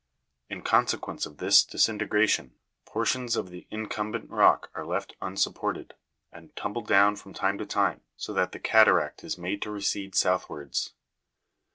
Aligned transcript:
In, 0.49 0.63
consequence 0.63 1.27
of 1.27 1.37
this 1.37 1.63
disintegration, 1.63 2.55
portions 2.87 3.35
of 3.35 3.51
the 3.51 3.67
incumbent 3.69 4.31
rock 4.31 4.71
are 4.73 4.83
left 4.83 5.15
unsupported, 5.21 5.93
and 6.31 6.55
tumble 6.55 6.81
down 6.81 7.15
from 7.17 7.35
time 7.35 7.59
to 7.59 7.67
time, 7.67 8.01
so 8.17 8.33
that 8.33 8.51
the 8.51 8.57
cataract 8.59 9.23
is 9.23 9.37
made 9.37 9.61
to 9.61 9.69
recede 9.69 10.15
southwards. 10.15 10.93